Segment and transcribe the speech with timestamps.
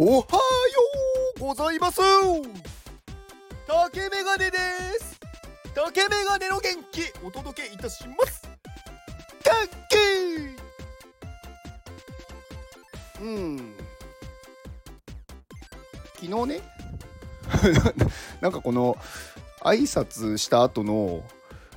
[0.00, 0.22] おはよ
[1.38, 2.00] うございます。
[3.66, 4.56] 竹メガネで
[5.00, 5.18] す。
[5.74, 8.48] 竹メガネの元気お届けいたします。
[9.42, 9.52] 元
[13.18, 13.24] 気。
[13.24, 13.74] うん。
[16.14, 16.60] 昨日ね
[18.40, 18.96] なんかこの
[19.62, 21.24] 挨拶した後の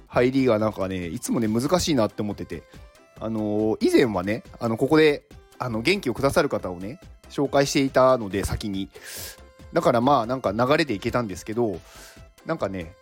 [0.06, 2.62] 入りがなんかねいつもね難しいなって思ってて。
[3.20, 5.24] あのー、以前はねあのここで
[5.58, 7.00] あの元気をくださる方をね
[7.32, 8.90] 紹介していたので先に。
[9.74, 11.80] だからまあなんか流れでいけたんですけど
[12.46, 12.94] なんかね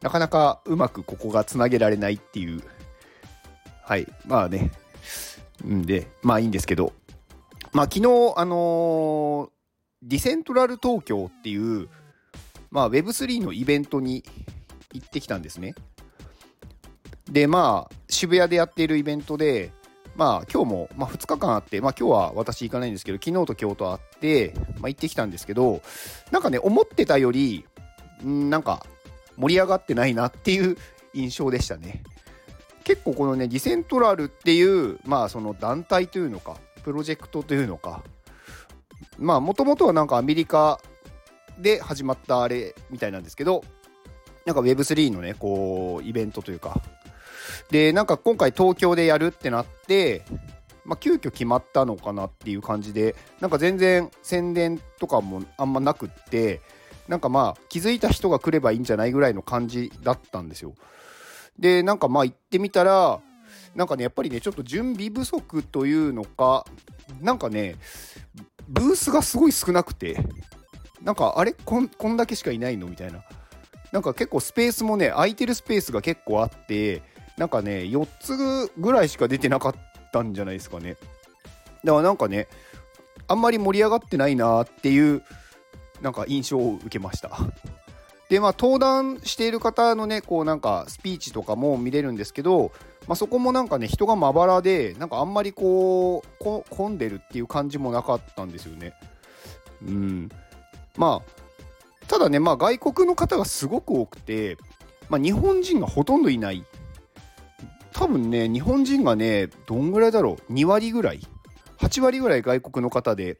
[0.00, 2.62] なかなかうまくここがつなげられないっていう。
[3.82, 4.70] はいまあね。
[5.66, 6.92] んでまあいいんですけど。
[7.72, 9.48] まあ昨日あのー、
[10.02, 11.88] ディセントラル東京っていう
[12.70, 14.24] まあ Web3 のイベントに
[14.92, 15.74] 行ってきたんですね。
[17.30, 19.72] でまあ渋谷でやっているイベントで
[20.16, 25.82] まあ今日も、まあ、2日間あって、まあ今日は私行かないんですけど、昨日と今日とあって、まあ行ってきたんですけど、
[26.30, 27.66] なんかね、思ってたより、
[28.24, 28.86] んなんか
[29.36, 30.76] 盛り上がってないなっていう
[31.12, 32.02] 印象でしたね。
[32.84, 38.02] 結構このね、ディセントラルっていう、まあその団体というのか、プロジェクトというのか、
[39.18, 40.80] まあもともとはなんかアメリカ
[41.58, 43.64] で始まったあれみたいなんですけど、
[44.46, 46.80] なんか Web3 のね、こう、イベントというか、
[47.70, 50.24] で、なんか今回東京でやるってなって、
[50.84, 56.60] まあ、急遽決まったのかなっていう感じで、なんか全然宣伝とかもあんまなくって、
[57.08, 60.74] なんかまあ気づいた人が来ればいいんじゃないぐらいの感じだったんですよ。
[61.58, 63.20] で、なんかまあ行ってみたら、
[63.74, 66.64] なんかね、やっぱりね、ちょっと準備不足というのか、
[67.20, 67.76] なんかね、
[68.68, 70.16] ブースがすごい少なくて、
[71.02, 71.52] なんかあれ？
[71.52, 72.86] こんこんだけしかいないの？
[72.86, 73.22] みたいな。
[73.92, 77.02] なんか結構スペースもね、空いてるスペースが結構あって、
[77.36, 79.74] なんかね、4つぐらいしか出てなかっ
[80.12, 80.96] たんじゃないですかね。
[81.84, 82.48] だからなんかね、
[83.28, 85.22] あんまり盛り上がってないなっていう、
[86.00, 87.38] なんか印象を受けました。
[88.28, 92.72] で、まあ、登壇している方のね、こうなんかスピーチとかも見れるんですけど、
[93.06, 98.94] まあ、そこもなんかね、人がまばらで、なんかあんまりこう、こ混んでるっていう感じもなかったんですよね。
[99.86, 100.28] うん。
[100.96, 104.56] まあ、ただね、まあ、外国の方がすごく多くて、
[105.08, 106.64] まあ、日本人がほとんどいない
[107.96, 111.20] 多分ね、日本人がね、どんぐらいだろう、2割ぐらい、
[111.78, 113.38] 8割ぐらい外国の方で、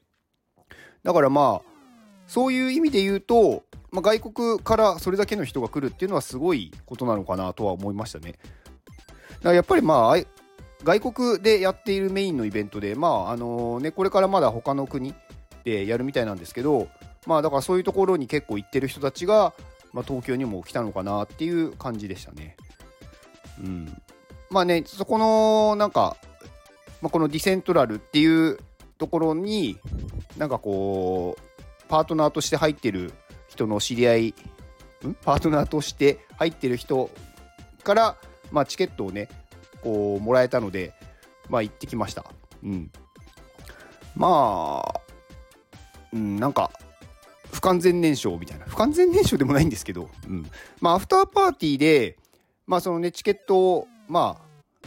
[1.03, 1.71] だからまあ、
[2.27, 8.33] そういう意味で言うと、まあ、外国からそれだけの人が来るっていうのはすごいことなのかなとは思いましたね。
[8.33, 10.17] だからやっぱりまあ、
[10.85, 15.13] 外国でやっているメインのイベントで、まああのね、これからまだ他の国
[15.65, 16.89] でやるみたいなんですけど、
[17.27, 19.53] まあだからそういうところに結構行ってる人たちが、
[19.93, 22.57] まあ、東京にも来たのかなっていう感じでしたね。
[23.61, 24.03] うん。
[24.51, 26.17] まあね、そこの、なんか、
[27.03, 28.59] まあ、このディセントラルっていう
[28.99, 29.79] ところに、
[30.39, 31.43] なんかこう、
[31.89, 33.13] パートナーとして入ってる
[33.49, 34.35] 人の知り合い、
[35.07, 35.15] ん？
[35.23, 37.11] パートナーとして入ってる人
[37.85, 38.17] から、
[38.51, 39.29] まあ、チケットをね、
[39.83, 40.95] こう、もらえたので、
[41.49, 42.25] まあ、行ってきました。
[42.63, 42.91] うん。
[44.15, 45.01] まあ、
[46.13, 46.71] うん、なんか、
[47.53, 48.65] 不完全燃焼みたいな。
[48.67, 50.51] 不完全燃焼でもないんですけど、うん。
[50.81, 52.17] まあ、アフターパーティーで、
[52.67, 54.39] まあ、そのね、チケットをま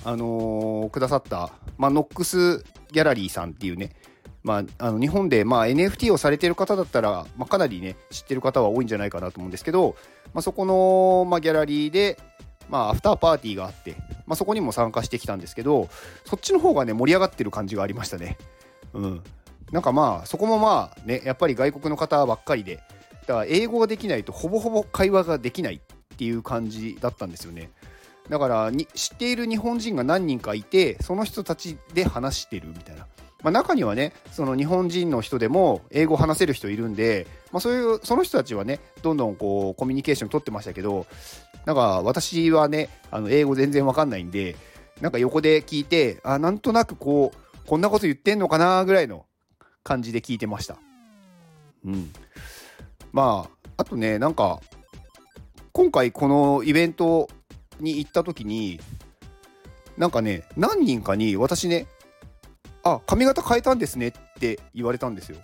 [0.03, 3.91] あ、あのー、くださった、まあ、ノックスギャラリーさんっていうね、
[4.43, 9.95] まあ、あの日本で、まあ、NFT をされてる方だったら、まあ、かなりね、知ってる方は多いんじゃないかなと思うんですけど、
[10.33, 12.17] まあ、そこの、まあ、ギャラリーで、
[12.69, 15.89] まあ、アフターパーティーがあって、まあ、そこにも参加してきたんですけど、
[16.25, 18.37] そっちの方がね、盛り上がってる感じがありましたね。
[18.93, 19.23] うん。
[19.71, 22.77] なんかまあ、そこもまあね、やっぱり外国の方ばっかりで、
[23.27, 27.69] だから英語ができないとほぼほぼ会話ができないっていう感じだったんですよね。
[28.29, 33.07] だからに知っている日本人が何人かいてその人たちで話してるみたいな、
[33.41, 41.07] まあ、中にはねその日本人の人でも英語を話せる人いるんで、まあ、そういうその人たちはねどんどんこうコミュニケーション取ってましたけど
[41.65, 44.55] なんか私はねあの英語全然わかんないんで
[45.01, 49.25] なんか横で聞いてあなんとなくこうこんなこと言ってんのかなぐらいの
[49.83, 50.77] 感じで聞いてました。
[51.85, 52.11] うん、
[53.11, 54.59] まああとねなんか
[55.71, 57.29] 今回このイベント
[57.79, 58.79] に行った時に
[59.97, 61.87] なんかね何人かに私ね
[62.83, 65.37] 「あ髪型変えたんですね」って言われたんですよ。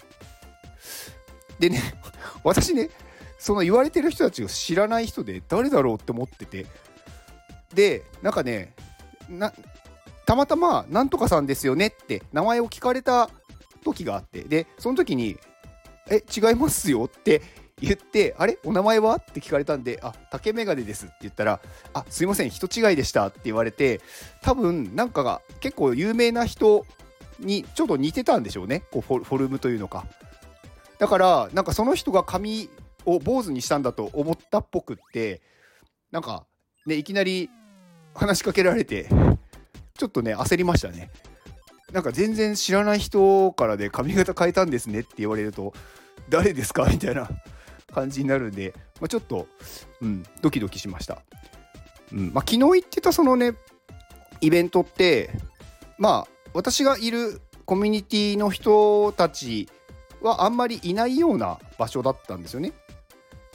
[1.59, 1.81] でね
[2.43, 2.89] 私ね
[3.37, 6.65] その言われてる人たちを知らない人で誰だろうって思ってて
[7.73, 8.73] でなんかね
[9.29, 9.53] な
[10.25, 13.29] たまたま「なんとかさんですよね」って名前を聞かれた
[13.83, 15.37] 時があってでその時に
[16.09, 17.41] 「え違いますよ」って
[17.81, 18.57] 言って、あれ？
[18.63, 19.15] お名前は？
[19.15, 21.59] って聞かれたんで、あ、竹メガネですって言ったら、
[21.93, 23.99] あ、すいません、人違いでしたって言われて、
[24.41, 26.85] 多分なんかが結構有名な人
[27.39, 30.05] にちょっと似てたんでしょうね、こうフォルムというのか。
[30.99, 32.69] だからなんかその人が髪
[33.05, 35.41] を坊主にしたんだと思ったっぽくって
[36.11, 36.45] なんか
[36.85, 37.49] ねいきなり
[38.13, 39.09] 話しかけられて
[39.97, 41.11] ちょっとね焦りましたね。
[41.91, 45.73] なんか全然知らない人からで髪型変えたんですねって言われると
[46.29, 46.85] 誰ですか？
[46.85, 47.29] みたいな。
[47.93, 49.47] 感じになるんで、まあ、ちょっと、
[50.01, 51.21] うん、ドキドキしました、
[52.11, 53.53] うんまあ、昨日言ってたそのね
[54.41, 55.29] イベントって
[55.97, 59.67] まあ私がいるコミュニティの人たち
[60.21, 62.73] はあんまりいないような場所だったんですよね。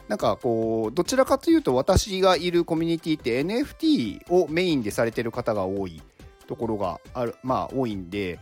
[0.09, 6.03] なんかこうどちらかというと私がいるコミュニティって NFT をメインでされてる方が多い
[6.51, 8.41] ところがあるまあ多いんで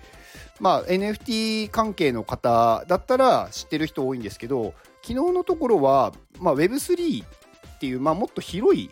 [0.59, 4.73] まあ NFT 関係の方だったら知ってる人多いんですけど
[5.03, 8.91] 昨日のところは、まあ、Web3 っていう、まあ、もっと広い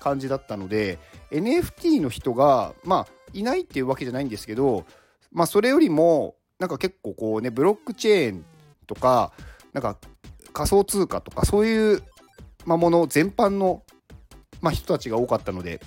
[0.00, 0.98] 感じだったので
[1.30, 4.84] NFT の人がまあいないっていうわけじゃないんですけど
[5.32, 8.44] まあそれよりもなんか結構こうねブロックチェーン
[8.86, 9.32] とか
[9.72, 9.96] なんか
[10.52, 12.02] 仮想通貨とかそういう、
[12.66, 13.84] まあ、もの全般の、
[14.60, 15.80] まあ、人たちが多かったので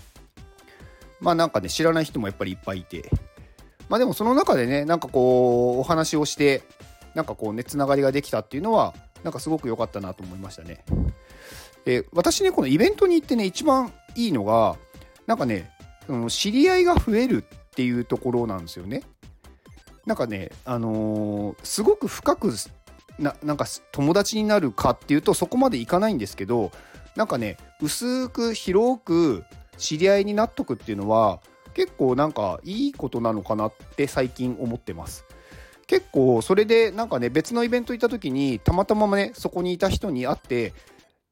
[1.21, 3.09] まあなんかね知らない人もやっぱりいっぱいいて
[3.87, 6.63] まあでもその中でねなんかこうお話をして
[7.13, 10.83] なんかこうねつながりができたっていうのはなんかすごく良かったなと思いましたね。
[11.85, 14.75] で私ねこのイベントに行ってね一番いいのが
[15.27, 15.71] なんかね
[16.07, 19.03] その知り合いが増えるっていうところなんですよね。
[20.05, 22.51] なんかねあのー、すごく深く
[23.19, 26.71] ななんか友達になるかっていうとそこまでいかないんですけど
[27.15, 29.43] なんかね薄く広く
[29.81, 31.41] 知り合いになっとくっていうのは
[31.73, 35.25] 結構なんかいいことなのかなって最近思ってます。
[35.87, 40.73] 結構それでなんかね別のイベント行った時にたまたまねそこにいた人に会って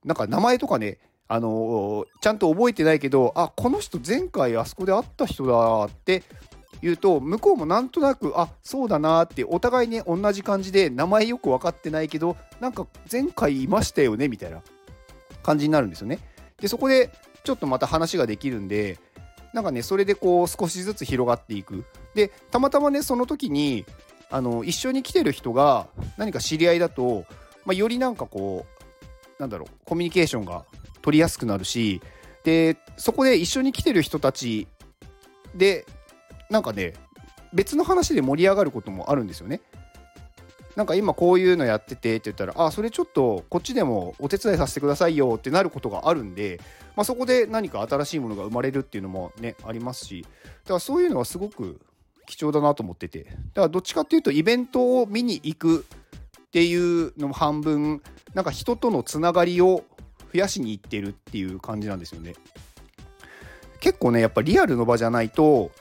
[0.04, 0.98] なんか名前とかね
[1.30, 6.24] あのー、ちゃんと覚えてないけどあこの人前回あそこで会った人だって
[6.82, 14.62] 言うと向こうもなんとなくあそうだなってお互いね同じ感じで名前よく分かってないけどなんか前回いましたよねみたいな
[15.44, 16.20] 感じになるんですよね。
[16.60, 17.12] でそこで
[17.44, 19.00] ちょっとまた話ができるんで
[19.54, 21.84] なんかねそれでこう少しずつ広がっていく。
[22.14, 23.86] でたまたまねその時に
[24.30, 25.88] あの一緒に来てる人が
[26.18, 27.26] 何か知り合いだと、
[27.66, 28.66] まあ、よりなんかこ
[29.38, 30.66] うなんだろうコミュニケーションが
[31.02, 32.02] 取りやすくなるし
[32.44, 34.68] でそこで一緒に来てる人たち
[35.56, 35.86] で
[36.50, 36.94] なんかね
[37.54, 39.62] 別の話で盛り上がることもあるんですよね。
[40.80, 46.62] なんか今こういうのやっててって言ったら、あ、それちょっとこっちでもお手伝いさせてくださいよってなることがあるんで、
[46.96, 50.30] まあ、そこで何か新しいものが生まれるっていうのもね、ありますし、だ
[50.70, 51.82] からそういうのはすごく
[52.28, 55.86] 貴重だなと思ってて、だからどっちかっていうとイベントを見に行く
[56.44, 58.02] っていうのも半分、
[58.34, 59.84] なんか人とのつながりを
[60.34, 62.36] 増やしに行ってるっていう感じなんですよね。
[63.82, 65.72] 結構ね、やっぱリアルの場じゃないと、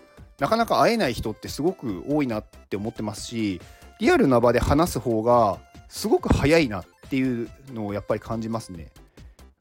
[0.40, 3.60] なかなか会えない人ってすごく多いなって思ってますし
[4.00, 5.58] リアルな場で話す方が
[5.88, 8.90] すごく早いなっていうのをやっぱり感じますね。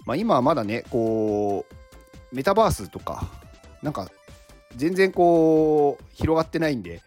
[0.06, 3.28] まあ、今はまだねこうメタバースとか
[3.82, 4.10] なんか
[4.76, 7.02] 全然こう広がってないんで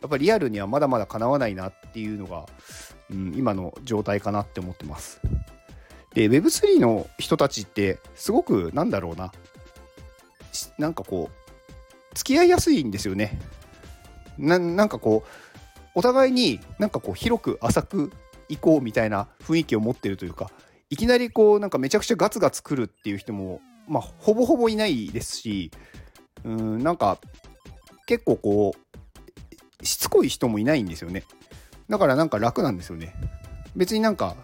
[0.00, 2.46] やっぱりリアルにはまだまだかなわないなっていうのが、
[3.10, 5.20] うん、今の状態かなって思ってます。
[6.14, 9.32] で Web3 の人たちってすごくなんだろうな
[10.78, 13.38] なんかこう付き合いやすいんですよね。
[14.38, 15.47] ななんかこう
[15.98, 18.12] お互いになんかこう広く浅く
[18.48, 20.48] 行こうみたいな雰囲気を持ってるというか
[20.90, 25.72] いきなりこうなんかめちゃくちゃガツガツ来るっていう人もまあほぼほぼいないですし
[26.44, 27.18] うんなんか
[28.06, 28.76] 結構こ
[29.82, 31.24] うしつこい人もいないんですよね。
[31.88, 33.12] だからなんか楽なんですよね。
[33.74, 34.36] 別になんか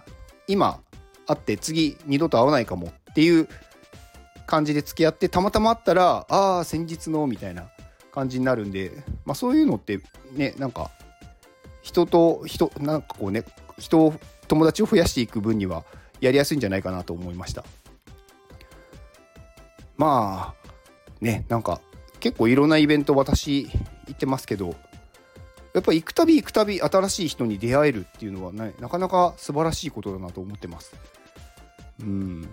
[0.48, 0.80] 今
[1.24, 3.48] 会って次二度と会わないかもっていう
[4.46, 7.68] 感じで付き合ってたまたま会ったらああ先日のみたいな
[8.10, 8.90] 感じになるんで、
[9.24, 10.00] まあ、そういうのって
[10.32, 10.90] ねなんか
[11.84, 13.44] 人と人なんかこうね
[13.78, 14.14] 人を
[14.48, 15.84] 友達を増やしていく分には
[16.20, 17.62] やりやすいんじゃないかなと思いました。
[19.98, 20.70] まあ
[21.20, 21.82] ねなんか
[22.20, 23.68] 結構いろんなイベント私
[24.06, 24.74] 行ってますけど
[25.74, 30.94] やっぱ行くたび行くたび新しい人に出会えるっていうのは、ね、なかなか素晴らしいことだなと思ってます。
[32.00, 32.48] うん。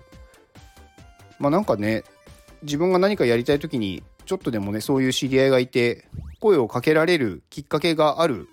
[1.38, 2.04] まあなんかね
[2.62, 6.06] 自分が何かやりたい時にちょっとでもねそういう知り合いがいて
[6.38, 8.48] 声をかけられるきっかけがある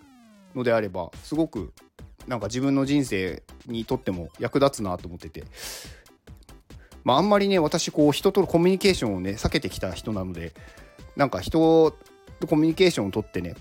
[0.56, 1.74] のであればすごく
[2.28, 5.44] なんか自分の人生にとっても役立つなと思ってて。
[7.04, 10.54] まああんまりね私こう人とのコミュニケーションをね避けてきた人なので
[11.16, 11.92] なんか人
[12.40, 13.56] とコミュニケーションをとってね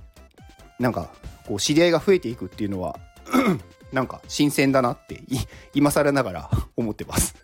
[0.78, 1.11] なんか
[1.47, 2.99] こう知り合いが増えていくっていうのは
[3.92, 5.23] なんか新鮮だなって
[5.73, 7.35] 今更ながら 思ってます。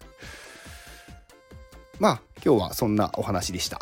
[1.98, 3.78] まあ今日はそんなお話でした。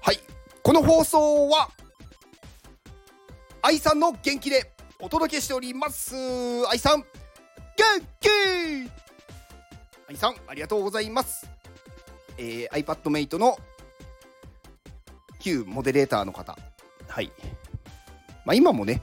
[0.00, 0.20] はい、
[0.62, 1.68] この放送は
[3.66, 4.70] 愛さんの元気で
[5.00, 6.14] お届けしております。
[6.68, 7.04] 愛さん、元
[8.20, 8.28] 気！
[10.08, 11.48] 愛さんありがとうございます。
[12.38, 13.58] えー、iPadMate の
[15.40, 16.56] 旧モデレーターの方。
[17.08, 17.32] はい。
[18.44, 19.02] まあ今もね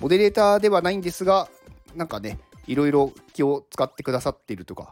[0.00, 1.48] モデレーターではないんですが
[1.94, 4.90] なんかねいろいろ気を使ってくださっているとか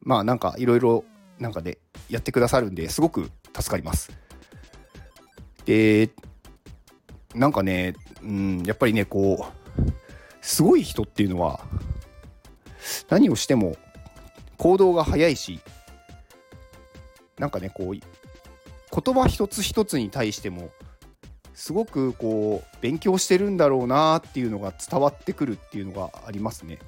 [0.00, 1.04] まあなんかいろいろ
[1.38, 1.76] なんかね
[2.08, 4.10] やってくださるんですごく助かります。
[5.66, 6.08] で
[7.34, 9.92] なんかね、うん、やっぱりねこう
[10.40, 11.60] すごい人っていうのは
[13.08, 13.76] 何をしても
[14.58, 15.60] 行動が早いし
[17.38, 20.70] なんかねこう言葉一つ一つに対しても
[21.54, 26.78] すごくこう勉強してるんだろうなっていうのが伝わってくるっていうのがありますね。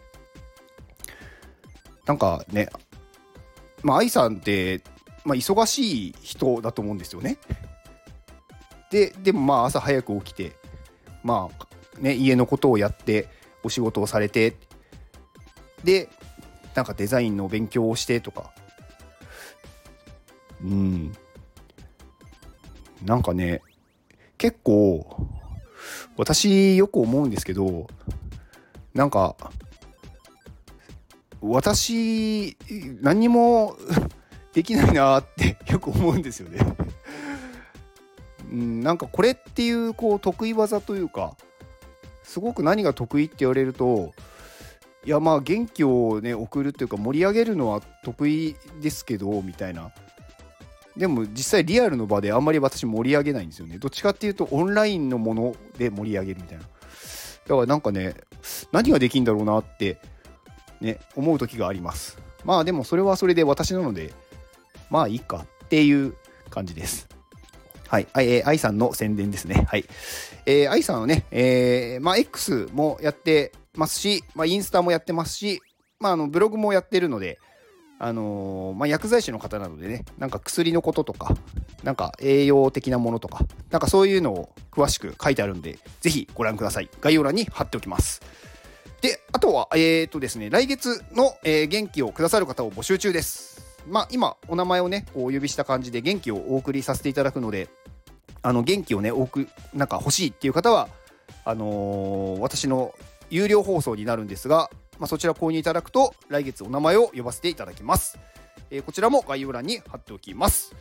[2.04, 2.68] なんかね
[3.82, 4.82] まあ愛さんって、
[5.24, 7.38] まあ、忙しい人だと思うんですよね。
[8.90, 10.56] ででもまあ朝早く起きて
[11.22, 13.28] まあね家のことをやって
[13.62, 14.56] お仕事をされて
[15.84, 16.08] で
[16.74, 18.52] なんかデザインの勉強をしてとか。
[20.62, 21.12] うん。
[23.04, 23.62] なんかね
[24.38, 25.06] 結構
[26.16, 27.86] 私よく思うんですけど
[28.94, 29.36] なんか
[31.40, 32.56] 私
[33.00, 33.76] 何も
[34.52, 36.58] できないなってよく思うんですよね。
[38.56, 41.36] うん、なんかこれっていうこう得意技というか
[42.22, 44.14] すごく何が得意って言われると
[45.04, 49.92] いやまあ元気をね送るっていうか盛り上げるのは得意ですけどみたいな。
[50.96, 53.76] でも実際リアルの場であんまり私盛り上げないんですよね。
[53.76, 56.64] どっちかっていうとオンラインのもので盛り上げるみたいな。
[56.64, 58.14] だからなんかね
[58.72, 60.00] 何ができんだろうなって
[60.80, 62.18] ね思う時があります。
[62.44, 64.14] まあでもそれはそれで私なので
[64.88, 66.14] まあいいかっていう
[66.48, 67.15] 感じです。
[67.88, 68.08] はい。
[68.16, 69.66] えー、愛さんの宣伝ですね。
[69.68, 69.84] はい。
[70.44, 75.62] えー、愛さんはね、えー、まあ、X もやってますし、まあ、インスタもやってますし、
[76.00, 77.38] まあ、あの、ブログもやってるので、
[77.98, 81.34] あのー、まあ、薬剤師の方なのでね、なんか薬のこととか、
[81.82, 86.90] なんか栄養的なものとか、なんかそういうのを詳しく書いてあるんで、ぜひご覧ください。
[87.00, 88.20] 概要欄に貼っておきます。
[89.00, 93.65] で、あとは、えっ、ー、とですね、来月の、えー、元気をくださる方を募集中です。
[93.88, 97.68] まあ、今、お名前をね、こうお呼びした感じで元気をお送りさせていただくので、
[98.42, 100.88] あの元気をね、多く、なんか欲しいっていう方は、
[101.44, 102.94] あのー、私の
[103.30, 108.18] 有料放送になるんですが、まあ、そちら購入いただくと、来月お名前を呼ばせていただきます。
[108.70, 110.74] えー、こちらも概要欄に貼っておきます。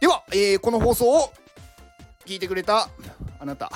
[0.00, 1.32] では、えー、この放送を
[2.24, 2.88] 聞いてくれた
[3.38, 3.70] あなた、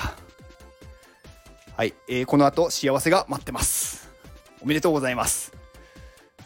[1.75, 4.09] はい、えー、この後幸せが待ってます。
[4.61, 5.53] おめでとうございます。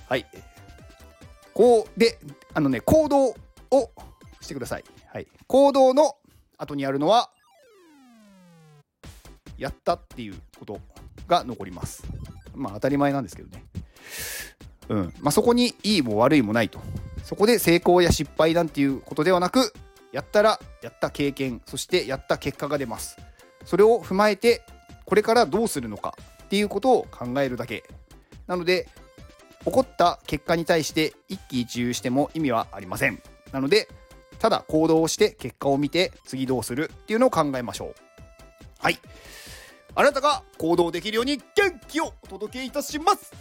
[0.08, 0.26] はい。
[1.53, 2.19] こうで、
[2.53, 3.36] あのね、行動を
[4.41, 4.83] してください。
[5.07, 5.27] はい。
[5.48, 6.15] 行動の
[6.57, 7.29] 後にあるのは、
[9.57, 10.79] やったっていうこと
[11.27, 12.03] が残ります。
[12.55, 13.63] まあ当たり前なんですけどね。
[14.89, 15.13] うん。
[15.22, 16.79] まあそこにいいも悪いもないと。
[17.24, 19.74] そこで成功や失敗なんていうことではなく、
[20.12, 23.17] やったらやった経験、そしてやった結果が出ます。
[23.65, 24.63] それを踏まえて、
[25.05, 27.83] これからどうするのかっていうことを考えるだけ。
[28.45, 28.89] なので、
[29.65, 33.22] 起こった結果に対して一喜一憂しても意味はありません。
[33.51, 33.88] なので、
[34.39, 37.96] ただ行動をして結果を見て次どうするっていうのを考えましょう。
[38.79, 39.00] はい。
[39.96, 43.32] あなたが行動できるように元気をお届けいたします。